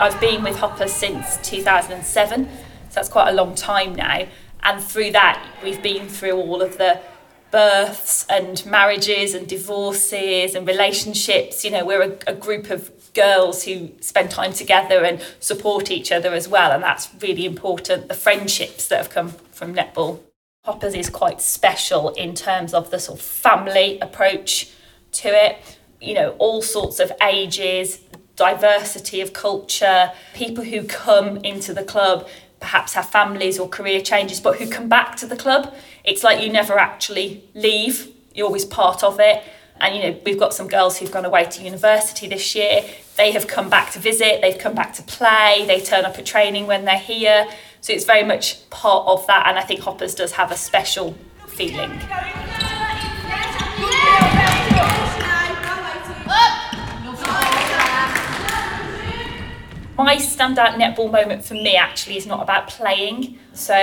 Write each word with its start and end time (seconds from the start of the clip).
I've 0.00 0.18
been 0.18 0.42
with 0.42 0.56
Hopper 0.56 0.88
since 0.88 1.36
2007, 1.42 2.46
so 2.46 2.50
that's 2.94 3.08
quite 3.10 3.28
a 3.28 3.34
long 3.34 3.54
time 3.54 3.94
now. 3.94 4.26
And 4.62 4.82
through 4.82 5.12
that, 5.12 5.46
we've 5.62 5.82
been 5.82 6.08
through 6.08 6.36
all 6.36 6.62
of 6.62 6.78
the 6.78 7.00
births 7.50 8.26
and 8.30 8.64
marriages 8.64 9.34
and 9.34 9.46
divorces 9.46 10.54
and 10.54 10.66
relationships. 10.66 11.64
You 11.64 11.70
know, 11.72 11.84
we're 11.84 12.02
a, 12.02 12.18
a 12.28 12.34
group 12.34 12.70
of 12.70 12.90
girls 13.12 13.64
who 13.64 13.90
spend 14.00 14.30
time 14.30 14.54
together 14.54 15.04
and 15.04 15.20
support 15.38 15.90
each 15.90 16.10
other 16.10 16.32
as 16.32 16.48
well, 16.48 16.72
and 16.72 16.82
that's 16.82 17.08
really 17.20 17.44
important. 17.44 18.08
The 18.08 18.14
friendships 18.14 18.88
that 18.88 18.96
have 18.96 19.10
come 19.10 19.28
from 19.52 19.74
netball. 19.74 20.20
Hoppers 20.64 20.94
is 20.94 21.10
quite 21.10 21.40
special 21.40 22.10
in 22.10 22.34
terms 22.34 22.74
of 22.74 22.90
the 22.90 22.98
sort 22.98 23.18
of 23.18 23.24
family 23.24 23.98
approach 24.00 24.70
to 25.12 25.28
it. 25.28 25.78
You 26.00 26.14
know, 26.14 26.30
all 26.38 26.62
sorts 26.62 26.98
of 26.98 27.12
ages, 27.22 28.00
diversity 28.36 29.20
of 29.20 29.32
culture, 29.32 30.12
people 30.34 30.64
who 30.64 30.84
come 30.84 31.38
into 31.38 31.74
the 31.74 31.84
club 31.84 32.26
perhaps 32.60 32.92
have 32.92 33.08
families 33.08 33.58
or 33.58 33.68
career 33.68 34.00
changes, 34.00 34.38
but 34.38 34.58
who 34.58 34.68
come 34.68 34.88
back 34.88 35.16
to 35.16 35.26
the 35.26 35.36
club. 35.36 35.74
It's 36.04 36.22
like 36.22 36.42
you 36.42 36.52
never 36.52 36.78
actually 36.78 37.42
leave, 37.54 38.08
you're 38.34 38.46
always 38.46 38.66
part 38.66 39.02
of 39.02 39.18
it. 39.18 39.42
And 39.80 39.96
you 39.96 40.02
know, 40.02 40.20
we've 40.26 40.38
got 40.38 40.52
some 40.52 40.68
girls 40.68 40.98
who've 40.98 41.10
gone 41.10 41.24
away 41.24 41.44
to 41.46 41.64
university 41.64 42.28
this 42.28 42.54
year. 42.54 42.82
They 43.16 43.32
have 43.32 43.46
come 43.46 43.70
back 43.70 43.92
to 43.92 43.98
visit, 43.98 44.42
they've 44.42 44.58
come 44.58 44.74
back 44.74 44.92
to 44.94 45.02
play, 45.02 45.64
they 45.66 45.80
turn 45.80 46.04
up 46.04 46.18
at 46.18 46.26
training 46.26 46.66
when 46.66 46.84
they're 46.84 46.98
here. 46.98 47.48
So 47.80 47.94
it's 47.94 48.04
very 48.04 48.24
much 48.24 48.68
part 48.68 49.06
of 49.08 49.26
that, 49.26 49.46
and 49.46 49.58
I 49.58 49.62
think 49.62 49.80
Hoppers 49.80 50.14
does 50.14 50.32
have 50.32 50.52
a 50.52 50.56
special 50.56 51.16
feeling. 51.48 51.98
My 60.02 60.16
standout 60.16 60.76
netball 60.76 61.12
moment 61.12 61.44
for 61.44 61.52
me 61.52 61.76
actually 61.76 62.16
is 62.16 62.26
not 62.26 62.42
about 62.42 62.68
playing. 62.68 63.38
So, 63.52 63.74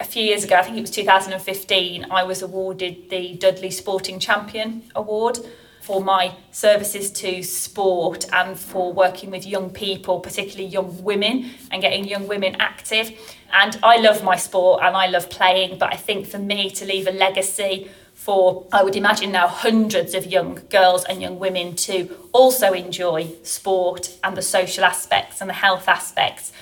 a 0.00 0.04
few 0.04 0.24
years 0.24 0.42
ago, 0.42 0.56
I 0.56 0.62
think 0.62 0.76
it 0.76 0.80
was 0.80 0.90
2015, 0.90 2.06
I 2.10 2.24
was 2.24 2.42
awarded 2.42 3.08
the 3.08 3.34
Dudley 3.36 3.70
Sporting 3.70 4.18
Champion 4.18 4.82
Award 4.96 5.38
for 5.80 6.02
my 6.02 6.34
services 6.52 7.10
to 7.10 7.42
sport 7.42 8.26
and 8.32 8.58
for 8.58 8.92
working 8.92 9.30
with 9.30 9.46
young 9.46 9.70
people, 9.70 10.20
particularly 10.20 10.66
young 10.66 11.02
women, 11.02 11.50
and 11.70 11.82
getting 11.82 12.06
young 12.06 12.28
women 12.28 12.54
active. 12.60 13.10
And 13.52 13.78
I 13.82 13.96
love 13.96 14.22
my 14.22 14.36
sport 14.36 14.82
and 14.82 14.96
I 14.96 15.06
love 15.06 15.30
playing, 15.30 15.78
but 15.78 15.92
I 15.92 15.96
think 15.96 16.26
for 16.26 16.38
me 16.38 16.70
to 16.70 16.84
leave 16.84 17.06
a 17.06 17.12
legacy 17.12 17.90
for, 18.12 18.66
I 18.70 18.82
would 18.82 18.96
imagine 18.96 19.32
now, 19.32 19.48
hundreds 19.48 20.14
of 20.14 20.26
young 20.26 20.60
girls 20.68 21.04
and 21.04 21.22
young 21.22 21.38
women 21.38 21.74
to 21.76 22.14
also 22.32 22.74
enjoy 22.74 23.32
sport 23.42 24.14
and 24.22 24.36
the 24.36 24.42
social 24.42 24.84
aspects 24.84 25.40
and 25.40 25.48
the 25.48 25.54
health 25.54 25.88
aspects. 25.88 26.52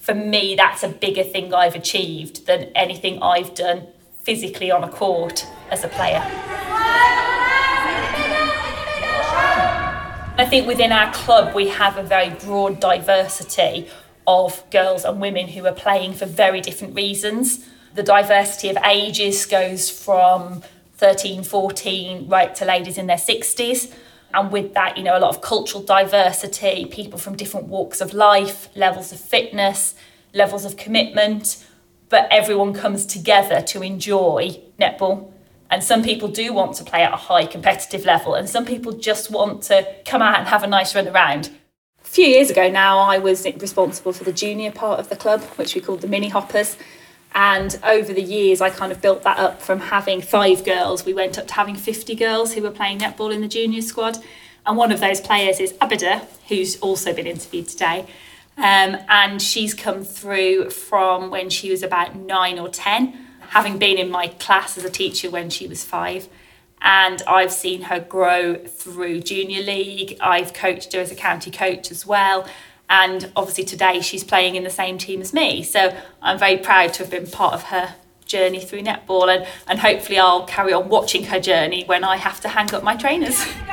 For 0.00 0.14
me, 0.14 0.56
that's 0.56 0.82
a 0.82 0.88
bigger 0.88 1.22
thing 1.22 1.54
I've 1.54 1.76
achieved 1.76 2.46
than 2.46 2.64
anything 2.74 3.22
I've 3.22 3.54
done 3.54 3.86
physically 4.24 4.72
on 4.72 4.82
a 4.82 4.88
court 4.88 5.46
as 5.70 5.84
a 5.84 5.88
player. 5.88 6.63
I 10.44 10.46
think 10.46 10.66
within 10.66 10.92
our 10.92 11.10
club, 11.10 11.54
we 11.54 11.68
have 11.68 11.96
a 11.96 12.02
very 12.02 12.28
broad 12.28 12.78
diversity 12.78 13.88
of 14.26 14.62
girls 14.68 15.06
and 15.06 15.18
women 15.18 15.48
who 15.48 15.64
are 15.64 15.72
playing 15.72 16.12
for 16.12 16.26
very 16.26 16.60
different 16.60 16.94
reasons. 16.94 17.66
The 17.94 18.02
diversity 18.02 18.68
of 18.68 18.76
ages 18.84 19.46
goes 19.46 19.88
from 19.88 20.62
13, 20.98 21.44
14, 21.44 22.28
right 22.28 22.54
to 22.56 22.66
ladies 22.66 22.98
in 22.98 23.06
their 23.06 23.16
60s. 23.16 23.90
And 24.34 24.52
with 24.52 24.74
that, 24.74 24.98
you 24.98 25.02
know, 25.02 25.16
a 25.16 25.20
lot 25.20 25.34
of 25.34 25.40
cultural 25.40 25.82
diversity, 25.82 26.84
people 26.84 27.18
from 27.18 27.36
different 27.36 27.68
walks 27.68 28.02
of 28.02 28.12
life, 28.12 28.68
levels 28.76 29.12
of 29.12 29.20
fitness, 29.20 29.94
levels 30.34 30.66
of 30.66 30.76
commitment, 30.76 31.64
but 32.10 32.28
everyone 32.30 32.74
comes 32.74 33.06
together 33.06 33.62
to 33.62 33.82
enjoy 33.82 34.60
netball. 34.78 35.32
And 35.74 35.82
some 35.82 36.04
people 36.04 36.28
do 36.28 36.52
want 36.52 36.76
to 36.76 36.84
play 36.84 37.02
at 37.02 37.12
a 37.12 37.16
high 37.16 37.46
competitive 37.46 38.04
level, 38.04 38.34
and 38.34 38.48
some 38.48 38.64
people 38.64 38.92
just 38.92 39.28
want 39.28 39.64
to 39.64 39.84
come 40.04 40.22
out 40.22 40.38
and 40.38 40.46
have 40.46 40.62
a 40.62 40.68
nice 40.68 40.94
run 40.94 41.08
around. 41.08 41.50
A 42.00 42.06
few 42.06 42.26
years 42.26 42.48
ago 42.48 42.70
now, 42.70 43.00
I 43.00 43.18
was 43.18 43.44
responsible 43.44 44.12
for 44.12 44.22
the 44.22 44.32
junior 44.32 44.70
part 44.70 45.00
of 45.00 45.08
the 45.08 45.16
club, 45.16 45.40
which 45.56 45.74
we 45.74 45.80
called 45.80 46.02
the 46.02 46.06
Mini 46.06 46.28
Hoppers. 46.28 46.76
And 47.34 47.76
over 47.82 48.14
the 48.14 48.22
years, 48.22 48.60
I 48.60 48.70
kind 48.70 48.92
of 48.92 49.02
built 49.02 49.24
that 49.24 49.36
up 49.36 49.60
from 49.60 49.80
having 49.80 50.22
five 50.22 50.64
girls. 50.64 51.04
We 51.04 51.12
went 51.12 51.40
up 51.40 51.48
to 51.48 51.54
having 51.54 51.74
50 51.74 52.14
girls 52.14 52.52
who 52.54 52.62
were 52.62 52.70
playing 52.70 53.00
netball 53.00 53.34
in 53.34 53.40
the 53.40 53.48
junior 53.48 53.82
squad. 53.82 54.18
And 54.64 54.76
one 54.76 54.92
of 54.92 55.00
those 55.00 55.20
players 55.20 55.58
is 55.58 55.72
Abida, 55.72 56.24
who's 56.46 56.78
also 56.78 57.12
been 57.12 57.26
interviewed 57.26 57.66
today. 57.66 58.06
Um, 58.56 58.98
and 59.08 59.42
she's 59.42 59.74
come 59.74 60.04
through 60.04 60.70
from 60.70 61.32
when 61.32 61.50
she 61.50 61.72
was 61.72 61.82
about 61.82 62.14
nine 62.14 62.60
or 62.60 62.68
10, 62.68 63.23
having 63.50 63.78
been 63.78 63.98
in 63.98 64.10
my 64.10 64.28
class 64.28 64.76
as 64.76 64.84
a 64.84 64.90
teacher 64.90 65.30
when 65.30 65.50
she 65.50 65.66
was 65.66 65.84
five. 65.84 66.28
And 66.80 67.22
I've 67.26 67.52
seen 67.52 67.82
her 67.82 68.00
grow 68.00 68.56
through 68.56 69.20
junior 69.20 69.62
league. 69.62 70.18
I've 70.20 70.52
coached 70.52 70.92
her 70.92 71.00
as 71.00 71.10
a 71.10 71.14
county 71.14 71.50
coach 71.50 71.90
as 71.90 72.06
well. 72.06 72.46
And 72.90 73.32
obviously 73.34 73.64
today 73.64 74.00
she's 74.00 74.22
playing 74.22 74.56
in 74.56 74.64
the 74.64 74.70
same 74.70 74.98
team 74.98 75.20
as 75.20 75.32
me. 75.32 75.62
So 75.62 75.96
I'm 76.20 76.38
very 76.38 76.58
proud 76.58 76.92
to 76.94 77.02
have 77.04 77.10
been 77.10 77.26
part 77.26 77.54
of 77.54 77.64
her 77.64 77.94
journey 78.26 78.60
through 78.60 78.82
netball 78.82 79.34
and, 79.34 79.46
and 79.66 79.78
hopefully 79.78 80.18
I'll 80.18 80.44
carry 80.44 80.72
on 80.72 80.88
watching 80.88 81.24
her 81.24 81.40
journey 81.40 81.84
when 81.84 82.04
I 82.04 82.16
have 82.16 82.40
to 82.42 82.48
hang 82.48 82.72
up 82.74 82.82
my 82.82 82.96
trainers. 82.96 83.44